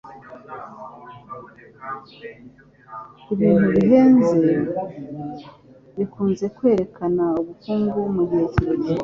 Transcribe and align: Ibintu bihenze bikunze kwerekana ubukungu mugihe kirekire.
Ibintu 3.33 3.65
bihenze 3.75 4.53
bikunze 5.95 6.45
kwerekana 6.55 7.23
ubukungu 7.41 7.99
mugihe 8.15 8.45
kirekire. 8.53 8.99